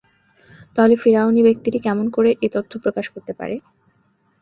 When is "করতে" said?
3.13-3.33